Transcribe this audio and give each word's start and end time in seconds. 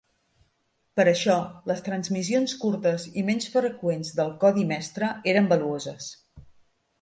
Per 0.99 1.03
això, 1.09 1.35
les 1.71 1.83
transmissions 1.87 2.55
curtes 2.63 3.05
i 3.11 3.25
menys 3.27 3.51
freqüents 3.57 4.11
del 4.21 4.33
codi 4.45 4.67
mestre 4.73 5.13
eren 5.35 5.53
valuoses. 5.55 6.11